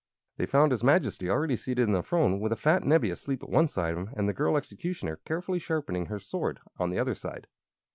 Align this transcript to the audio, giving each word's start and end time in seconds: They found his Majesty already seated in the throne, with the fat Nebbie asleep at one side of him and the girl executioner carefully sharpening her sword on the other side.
They 0.37 0.47
found 0.47 0.71
his 0.71 0.83
Majesty 0.83 1.29
already 1.29 1.55
seated 1.55 1.83
in 1.83 1.91
the 1.93 2.01
throne, 2.01 2.39
with 2.39 2.49
the 2.49 2.55
fat 2.55 2.83
Nebbie 2.83 3.11
asleep 3.11 3.43
at 3.43 3.49
one 3.49 3.67
side 3.67 3.93
of 3.93 3.99
him 3.99 4.09
and 4.17 4.27
the 4.27 4.33
girl 4.33 4.57
executioner 4.57 5.17
carefully 5.17 5.59
sharpening 5.59 6.07
her 6.07 6.17
sword 6.17 6.59
on 6.79 6.89
the 6.89 6.97
other 6.97 7.13
side. 7.13 7.45